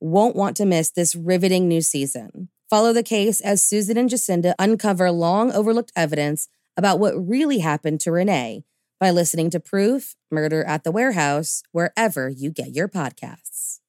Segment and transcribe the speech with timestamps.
[0.00, 2.48] won't want to miss this riveting new season.
[2.70, 8.00] Follow the case as Susan and Jacinda uncover long overlooked evidence about what really happened
[8.00, 8.64] to Renee
[9.00, 13.80] by listening to Proof Murder at the Warehouse wherever you get your podcasts.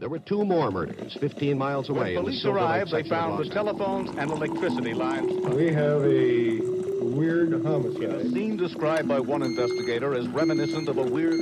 [0.00, 2.14] There were two more murders 15 miles away.
[2.14, 5.30] When police arrived, they found the telephones and electricity lines.
[5.54, 6.60] We have a
[7.04, 8.04] weird homicide.
[8.04, 8.32] A homicide.
[8.32, 11.34] scene described by one investigator as reminiscent of a weird.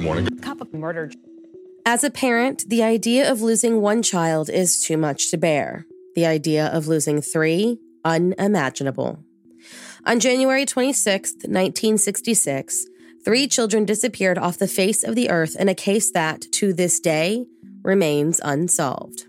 [0.00, 0.28] Morning.
[0.38, 1.10] cup of murder.
[1.90, 5.86] As a parent, the idea of losing one child is too much to bear.
[6.14, 9.24] The idea of losing three, unimaginable.
[10.04, 12.84] On January 26, 1966,
[13.24, 17.00] three children disappeared off the face of the earth in a case that, to this
[17.00, 17.46] day,
[17.82, 19.24] remains unsolved.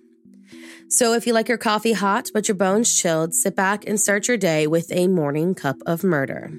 [0.89, 4.27] So if you like your coffee hot but your bones chilled, sit back and start
[4.27, 6.51] your day with a morning cup of murder.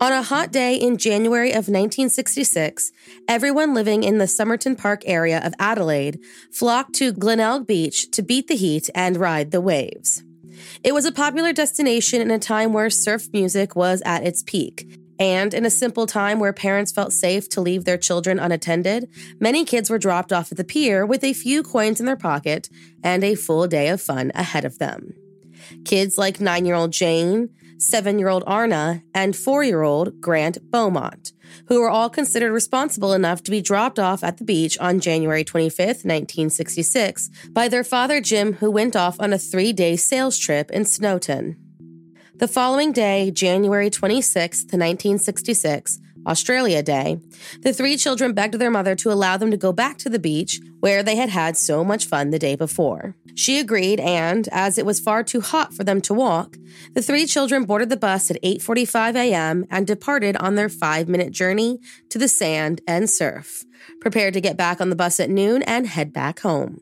[0.00, 2.90] On a hot day in January of 1966,
[3.28, 6.18] everyone living in the Somerton Park area of Adelaide
[6.50, 10.22] flocked to Glenelg Beach to beat the heat and ride the waves.
[10.82, 14.98] It was a popular destination in a time where surf music was at its peak.
[15.18, 19.06] And in a simple time where parents felt safe to leave their children unattended,
[19.38, 22.70] many kids were dropped off at the pier with a few coins in their pocket
[23.04, 25.12] and a full day of fun ahead of them.
[25.84, 27.50] Kids like nine year old Jane,
[27.80, 31.32] seven year old Arna, and four year old Grant Beaumont,
[31.66, 35.44] who were all considered responsible enough to be dropped off at the beach on January
[35.44, 40.70] 25th, 1966, by their father Jim, who went off on a three day sales trip
[40.70, 41.56] in Snowtown.
[42.36, 47.20] The following day, January 26th, 1966, Australia Day,
[47.62, 50.60] the three children begged their mother to allow them to go back to the beach
[50.80, 53.16] where they had had so much fun the day before.
[53.34, 56.56] She agreed and, as it was far too hot for them to walk,
[56.94, 59.64] the three children boarded the bus at 8:45 a.m.
[59.70, 61.78] and departed on their 5-minute journey
[62.10, 63.64] to the sand and surf,
[64.00, 66.80] prepared to get back on the bus at noon and head back home.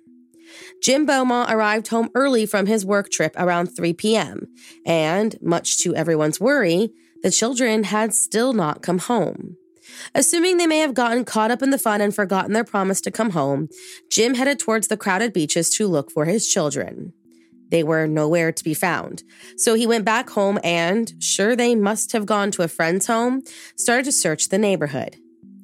[0.83, 4.49] Jim Beaumont arrived home early from his work trip around 3 p.m.,
[4.87, 6.91] and, much to everyone's worry,
[7.23, 9.57] the children had still not come home.
[10.15, 13.11] Assuming they may have gotten caught up in the fun and forgotten their promise to
[13.11, 13.69] come home,
[14.11, 17.13] Jim headed towards the crowded beaches to look for his children.
[17.71, 19.23] They were nowhere to be found,
[19.57, 23.43] so he went back home and, sure they must have gone to a friend's home,
[23.77, 25.17] started to search the neighborhood.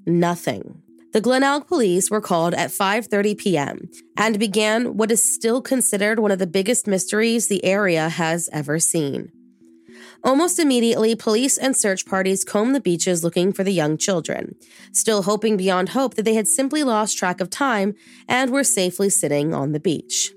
[0.06, 0.82] Nothing.
[1.14, 3.88] The Glenelg police were called at 5:30 p.m.
[4.18, 8.78] and began what is still considered one of the biggest mysteries the area has ever
[8.78, 9.30] seen.
[10.22, 14.54] Almost immediately, police and search parties combed the beaches looking for the young children,
[14.92, 17.94] still hoping beyond hope that they had simply lost track of time
[18.28, 20.32] and were safely sitting on the beach.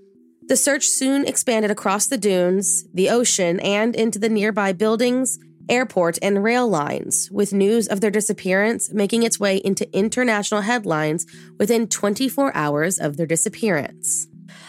[0.47, 5.39] The search soon expanded across the dunes, the ocean, and into the nearby buildings,
[5.69, 11.25] airport, and rail lines, with news of their disappearance making its way into international headlines
[11.59, 14.27] within 24 hours of their disappearance.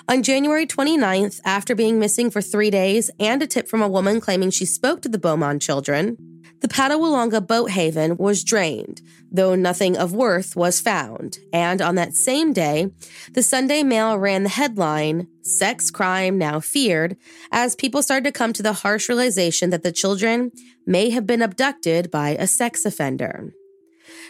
[0.09, 4.21] On January 29th, after being missing for three days and a tip from a woman
[4.21, 6.17] claiming she spoke to the Beaumont children,
[6.61, 11.39] the Patawalonga boat haven was drained, though nothing of worth was found.
[11.53, 12.91] And on that same day,
[13.33, 17.17] the Sunday Mail ran the headline, Sex Crime Now Feared,
[17.53, 20.51] as people started to come to the harsh realization that the children
[20.85, 23.53] may have been abducted by a sex offender.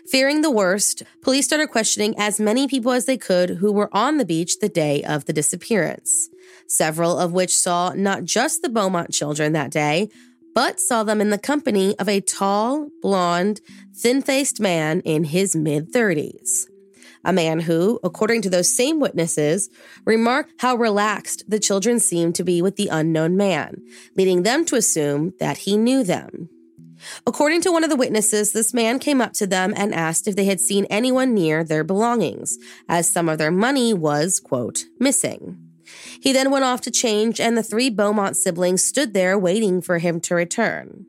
[0.07, 4.19] Fearing the worst, police started questioning as many people as they could who were on
[4.19, 6.29] the beach the day of the disappearance,
[6.67, 10.09] several of which saw not just the Beaumont children that day,
[10.55, 13.61] but saw them in the company of a tall, blonde,
[13.95, 16.67] thin faced man in his mid 30s.
[17.25, 19.69] A man who, according to those same witnesses,
[20.05, 23.83] remarked how relaxed the children seemed to be with the unknown man,
[24.17, 26.49] leading them to assume that he knew them.
[27.27, 30.37] According to one of the witnesses, this man came up to them and asked if
[30.37, 32.59] they had seen anyone near their belongings,
[32.89, 35.59] as some of their money was, quote, missing.
[36.21, 39.99] He then went off to change, and the three Beaumont siblings stood there waiting for
[39.99, 41.07] him to return.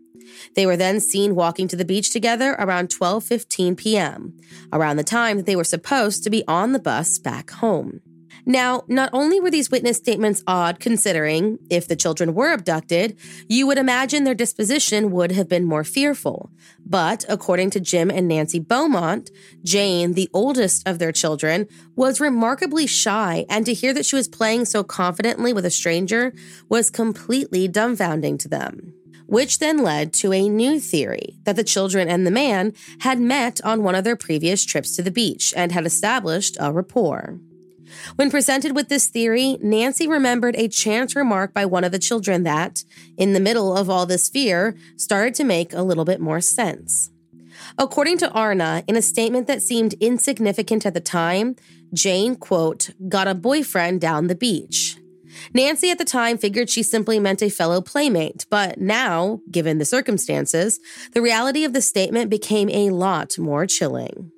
[0.56, 4.38] They were then seen walking to the beach together around 12:15 p.m.,
[4.72, 8.02] around the time that they were supposed to be on the bus back home.
[8.46, 13.68] Now, not only were these witness statements odd, considering if the children were abducted, you
[13.68, 16.52] would imagine their disposition would have been more fearful.
[16.86, 19.32] But according to Jim and Nancy Beaumont,
[19.64, 24.28] Jane, the oldest of their children, was remarkably shy, and to hear that she was
[24.28, 26.34] playing so confidently with a stranger
[26.70, 28.94] was completely dumbfounding to them
[29.30, 33.62] which then led to a new theory that the children and the man had met
[33.64, 37.40] on one of their previous trips to the beach and had established a rapport.
[38.16, 42.44] When presented with this theory, Nancy remembered a chance remark by one of the children
[42.44, 42.84] that,
[43.18, 47.12] in the middle of all this fear, started to make a little bit more sense.
[47.78, 51.56] According to Arna, in a statement that seemed insignificant at the time,
[51.94, 54.98] Jane, quote, got a boyfriend down the beach.
[55.54, 59.86] Nancy at the time figured she simply meant a fellow playmate, but now, given the
[59.86, 60.80] circumstances,
[61.14, 64.32] the reality of the statement became a lot more chilling.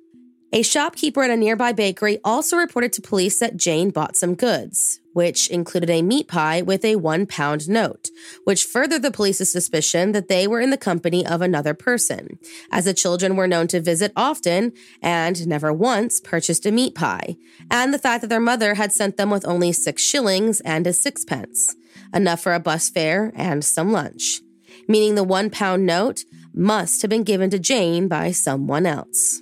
[0.54, 5.00] A shopkeeper at a nearby bakery also reported to police that Jane bought some goods,
[5.14, 8.10] which included a meat pie with a one pound note,
[8.44, 12.38] which furthered the police's suspicion that they were in the company of another person,
[12.70, 17.38] as the children were known to visit often and never once purchased a meat pie,
[17.70, 20.92] and the fact that their mother had sent them with only six shillings and a
[20.92, 21.76] sixpence,
[22.12, 24.42] enough for a bus fare and some lunch,
[24.86, 29.41] meaning the one pound note must have been given to Jane by someone else.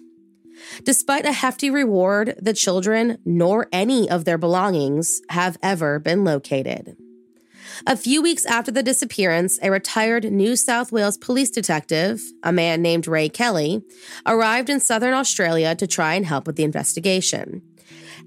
[0.84, 6.96] Despite a hefty reward, the children nor any of their belongings have ever been located.
[7.86, 12.82] A few weeks after the disappearance, a retired New South Wales police detective, a man
[12.82, 13.82] named Ray Kelly,
[14.26, 17.62] arrived in southern Australia to try and help with the investigation.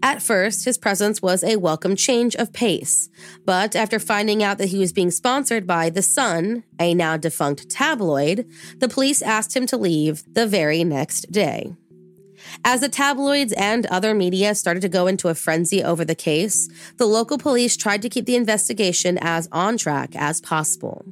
[0.01, 3.09] At first, his presence was a welcome change of pace,
[3.45, 7.69] but after finding out that he was being sponsored by The Sun, a now defunct
[7.69, 8.47] tabloid,
[8.79, 11.75] the police asked him to leave the very next day.
[12.65, 16.69] As the tabloids and other media started to go into a frenzy over the case,
[16.97, 21.05] the local police tried to keep the investigation as on track as possible.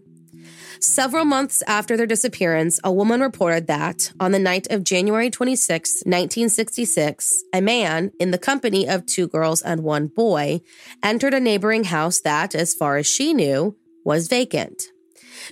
[0.80, 6.02] Several months after their disappearance, a woman reported that on the night of January 26,
[6.06, 10.62] 1966, a man in the company of two girls and one boy
[11.04, 14.86] entered a neighboring house that, as far as she knew, was vacant.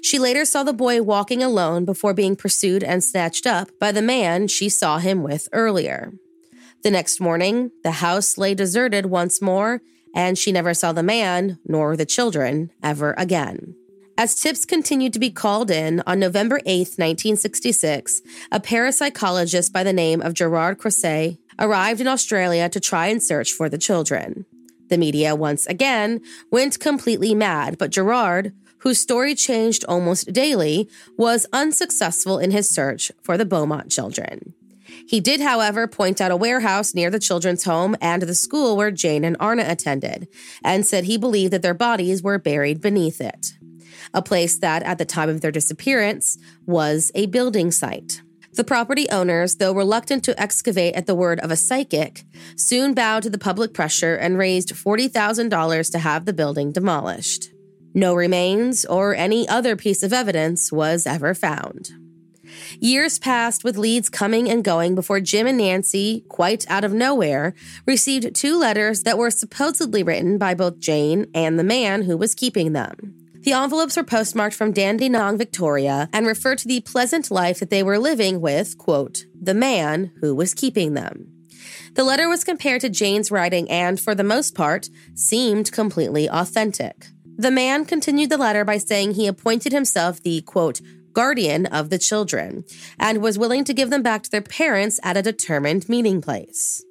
[0.01, 4.01] She later saw the boy walking alone before being pursued and snatched up by the
[4.01, 6.13] man she saw him with earlier.
[6.83, 9.81] The next morning, the house lay deserted once more,
[10.15, 13.75] and she never saw the man nor the children ever again.
[14.17, 19.93] As tips continued to be called in, on November 8, 1966, a parapsychologist by the
[19.93, 24.45] name of Gerard Croiset arrived in Australia to try and search for the children.
[24.89, 31.45] The media once again went completely mad, but Gerard, whose story changed almost daily, was
[31.53, 34.53] unsuccessful in his search for the Beaumont children.
[35.07, 38.91] He did, however, point out a warehouse near the children's home and the school where
[38.91, 40.27] Jane and Arna attended,
[40.63, 43.53] and said he believed that their bodies were buried beneath it.
[44.13, 48.21] A place that, at the time of their disappearance, was a building site.
[48.53, 52.24] The property owners, though reluctant to excavate at the word of a psychic,
[52.55, 57.51] soon bowed to the public pressure and raised $40,000 to have the building demolished.
[57.99, 61.91] No remains or any other piece of evidence was ever found.
[62.79, 67.53] Years passed with leads coming and going before Jim and Nancy, quite out of nowhere,
[67.85, 72.33] received two letters that were supposedly written by both Jane and the man who was
[72.33, 73.15] keeping them.
[73.41, 77.83] The envelopes were postmarked from Dandenong, Victoria, and referred to the pleasant life that they
[77.83, 81.33] were living with, quote, the man who was keeping them.
[81.95, 87.07] The letter was compared to Jane's writing and, for the most part, seemed completely authentic.
[87.39, 90.81] The man continued the letter by saying he appointed himself the, quote,
[91.13, 92.65] guardian of the children
[93.00, 96.84] and was willing to give them back to their parents at a determined meeting place.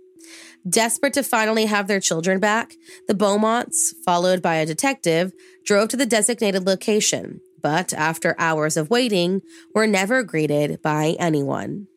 [0.67, 2.73] Desperate to finally have their children back,
[3.07, 5.35] the Beaumonts, followed by a detective,
[5.67, 9.43] drove to the designated location, but after hours of waiting,
[9.75, 11.89] were never greeted by anyone.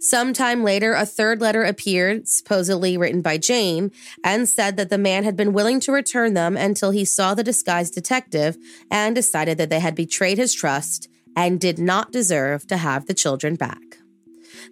[0.00, 3.90] Sometime later, a third letter appeared, supposedly written by Jane,
[4.22, 7.44] and said that the man had been willing to return them until he saw the
[7.44, 8.56] disguised detective
[8.90, 13.14] and decided that they had betrayed his trust and did not deserve to have the
[13.14, 13.98] children back.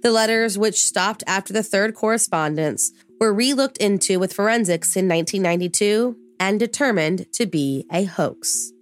[0.02, 6.16] The letters, which stopped after the third correspondence, were relooked into with forensics in 1992
[6.40, 8.73] and determined to be a hoax.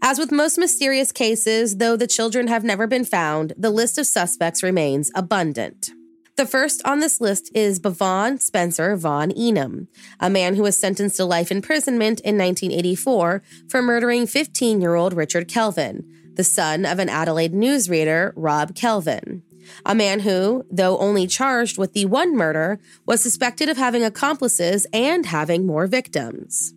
[0.00, 4.06] As with most mysterious cases, though the children have never been found, the list of
[4.06, 5.90] suspects remains abundant.
[6.36, 9.88] The first on this list is Bevan Spencer Von Einem,
[10.20, 15.14] a man who was sentenced to life imprisonment in 1984 for murdering 15 year old
[15.14, 19.42] Richard Kelvin, the son of an Adelaide newsreader, Rob Kelvin
[19.84, 24.86] a man who, though only charged with the one murder, was suspected of having accomplices
[24.92, 26.74] and having more victims.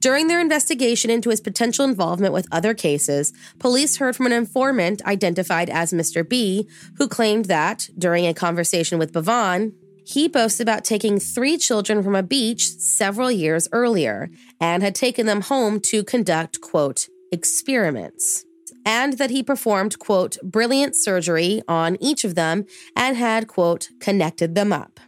[0.00, 5.02] During their investigation into his potential involvement with other cases, police heard from an informant
[5.04, 6.28] identified as Mr.
[6.28, 9.72] B, who claimed that, during a conversation with Bevan,
[10.04, 15.26] he boasts about taking three children from a beach several years earlier and had taken
[15.26, 18.44] them home to conduct, quote, experiments
[18.86, 24.54] and that he performed, quote, brilliant surgery on each of them and had, quote, connected
[24.54, 25.00] them up.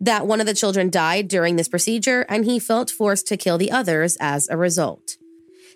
[0.00, 3.58] That one of the children died during this procedure and he felt forced to kill
[3.58, 5.16] the others as a result.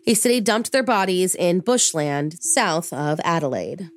[0.05, 3.91] He said he dumped their bodies in bushland south of Adelaide.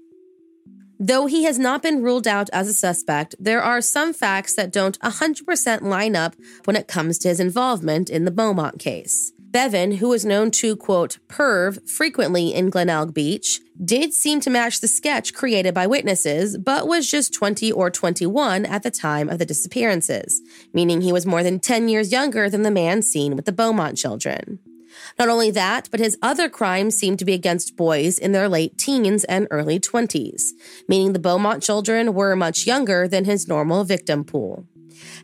[0.99, 4.71] Though he has not been ruled out as a suspect, there are some facts that
[4.71, 9.33] don't 100% line up when it comes to his involvement in the Beaumont case.
[9.55, 14.81] Bevan, who was known to, quote, perv frequently in Glenelg Beach, did seem to match
[14.81, 19.39] the sketch created by witnesses, but was just 20 or 21 at the time of
[19.39, 20.41] the disappearances,
[20.73, 23.97] meaning he was more than 10 years younger than the man seen with the Beaumont
[23.97, 24.59] children.
[25.17, 28.77] Not only that, but his other crimes seemed to be against boys in their late
[28.77, 30.47] teens and early 20s,
[30.89, 34.67] meaning the Beaumont children were much younger than his normal victim pool.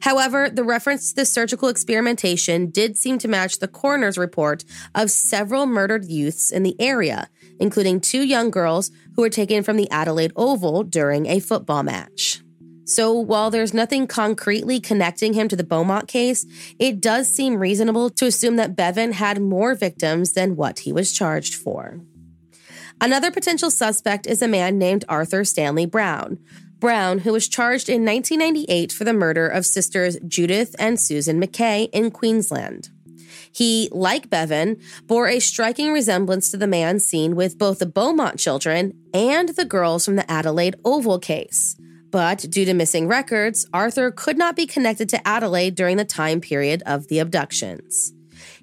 [0.01, 4.63] However, the reference to the surgical experimentation did seem to match the coroner's report
[4.95, 9.77] of several murdered youths in the area, including two young girls who were taken from
[9.77, 12.41] the Adelaide Oval during a football match.
[12.85, 16.45] So, while there's nothing concretely connecting him to the Beaumont case,
[16.77, 21.13] it does seem reasonable to assume that Bevan had more victims than what he was
[21.13, 22.01] charged for.
[22.99, 26.37] Another potential suspect is a man named Arthur Stanley Brown,
[26.81, 31.89] Brown, who was charged in 1998 for the murder of sisters Judith and Susan McKay
[31.93, 32.89] in Queensland.
[33.53, 38.39] He, like Bevan, bore a striking resemblance to the man seen with both the Beaumont
[38.39, 41.77] children and the girls from the Adelaide Oval case.
[42.09, 46.41] But due to missing records, Arthur could not be connected to Adelaide during the time
[46.41, 48.11] period of the abductions.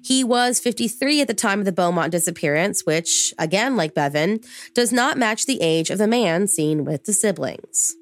[0.03, 4.41] He was 53 at the time of the Beaumont disappearance, which, again, like Bevan,
[4.73, 7.95] does not match the age of the man seen with the siblings.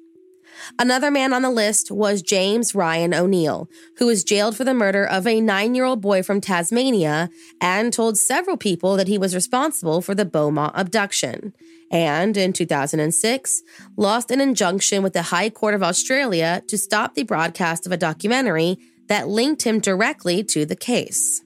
[0.78, 5.04] Another man on the list was James Ryan O'Neill, who was jailed for the murder
[5.04, 9.34] of a nine year old boy from Tasmania and told several people that he was
[9.34, 11.52] responsible for the Beaumont abduction.
[11.90, 13.62] And in 2006,
[13.96, 17.96] lost an injunction with the High Court of Australia to stop the broadcast of a
[17.96, 21.42] documentary that linked him directly to the case.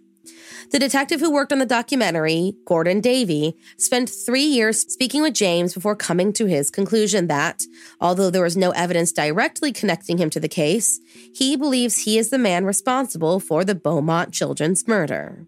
[0.71, 5.75] The detective who worked on the documentary, Gordon Davey, spent three years speaking with James
[5.75, 7.63] before coming to his conclusion that,
[8.01, 11.01] although there was no evidence directly connecting him to the case,
[11.35, 15.47] he believes he is the man responsible for the Beaumont children's murder.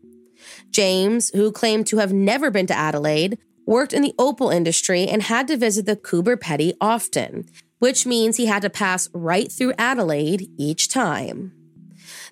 [0.70, 5.22] James, who claimed to have never been to Adelaide, worked in the opal industry and
[5.22, 7.46] had to visit the Coober Pedy often,
[7.78, 11.52] which means he had to pass right through Adelaide each time.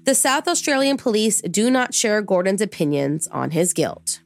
[0.05, 4.21] The South Australian police do not share Gordon's opinions on his guilt.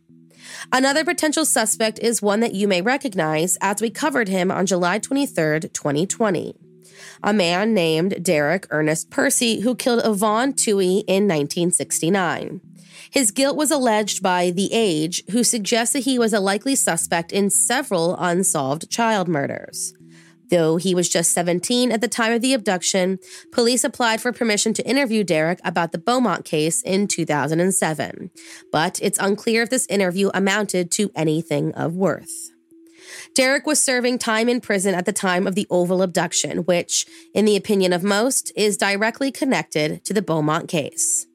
[0.73, 4.99] Another potential suspect is one that you may recognize as we covered him on July
[4.99, 6.57] 23, 2020.
[7.23, 12.63] A man named Derek Ernest Percy who killed Yvonne Tuohy in 1969.
[13.11, 17.33] His guilt was alleged by The Age, who suggests that he was a likely suspect
[17.33, 19.93] in several unsolved child murders.
[20.51, 23.19] Though he was just 17 at the time of the abduction,
[23.53, 28.31] police applied for permission to interview Derek about the Beaumont case in 2007.
[28.71, 32.51] But it's unclear if this interview amounted to anything of worth.
[33.35, 37.45] Derek was serving time in prison at the time of the Oval abduction, which, in
[37.45, 41.27] the opinion of most, is directly connected to the Beaumont case.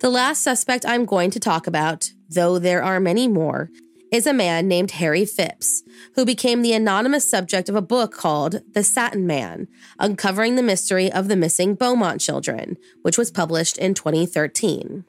[0.00, 3.70] The last suspect I'm going to talk about, though there are many more,
[4.12, 5.82] is a man named Harry Phipps,
[6.14, 9.68] who became the anonymous subject of a book called The Satin Man
[9.98, 15.04] Uncovering the Mystery of the Missing Beaumont Children, which was published in 2013.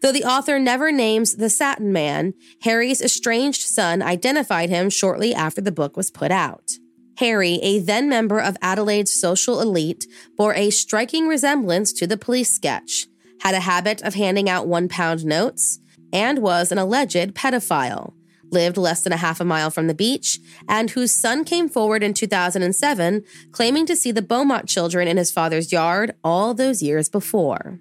[0.00, 5.60] Though the author never names the Satin Man, Harry's estranged son identified him shortly after
[5.60, 6.72] the book was put out.
[7.18, 12.52] Harry, a then member of Adelaide's social elite, bore a striking resemblance to the police
[12.52, 13.06] sketch,
[13.40, 15.78] had a habit of handing out one pound notes,
[16.14, 18.14] and was an alleged pedophile
[18.54, 22.02] lived less than a half a mile from the beach, and whose son came forward
[22.02, 27.08] in 2007 claiming to see the Beaumont children in his father's yard all those years
[27.10, 27.78] before.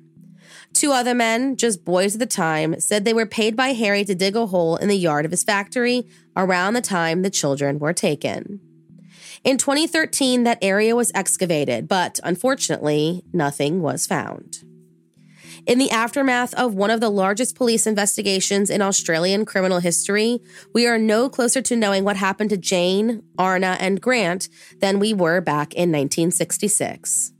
[0.73, 4.15] Two other men, just boys at the time, said they were paid by Harry to
[4.15, 7.93] dig a hole in the yard of his factory around the time the children were
[7.93, 8.59] taken.
[9.43, 14.63] In 2013, that area was excavated, but unfortunately, nothing was found.
[15.65, 20.41] In the aftermath of one of the largest police investigations in Australian criminal history,
[20.73, 24.49] we are no closer to knowing what happened to Jane, Arna, and Grant
[24.81, 27.31] than we were back in 1966.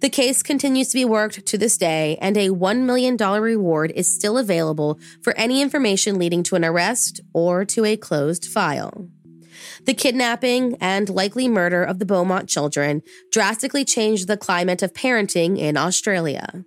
[0.00, 4.12] The case continues to be worked to this day, and a $1 million reward is
[4.12, 9.08] still available for any information leading to an arrest or to a closed file.
[9.84, 15.56] The kidnapping and likely murder of the Beaumont children drastically changed the climate of parenting
[15.56, 16.64] in Australia.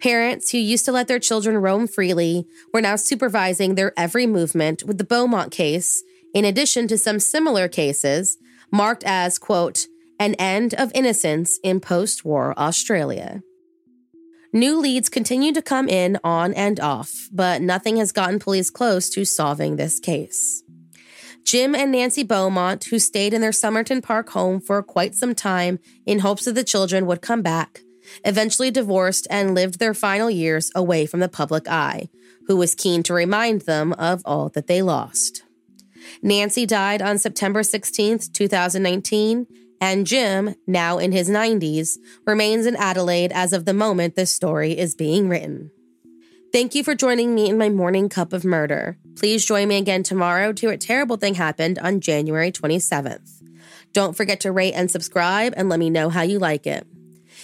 [0.00, 4.84] Parents who used to let their children roam freely were now supervising their every movement
[4.84, 6.02] with the Beaumont case,
[6.34, 8.38] in addition to some similar cases
[8.70, 9.86] marked as, quote,
[10.18, 13.42] an end of innocence in post war Australia.
[14.52, 19.08] New leads continue to come in on and off, but nothing has gotten police close
[19.08, 20.62] to solving this case.
[21.44, 25.78] Jim and Nancy Beaumont, who stayed in their Somerton Park home for quite some time
[26.06, 27.80] in hopes that the children would come back,
[28.24, 32.08] eventually divorced and lived their final years away from the public eye,
[32.46, 35.44] who was keen to remind them of all that they lost.
[36.22, 39.46] Nancy died on September 16, 2019,
[39.80, 44.78] and Jim, now in his 90s, remains in Adelaide as of the moment this story
[44.78, 45.70] is being written.
[46.52, 48.98] Thank you for joining me in my morning cup of murder.
[49.16, 53.42] Please join me again tomorrow to A Terrible Thing Happened on January 27th.
[53.92, 56.86] Don't forget to rate and subscribe and let me know how you like it.